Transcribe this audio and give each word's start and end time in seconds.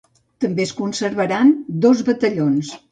També 0.45 0.65
es 0.67 0.73
conservaran 0.79 1.55
dos 1.87 2.05
batallons. 2.11 2.79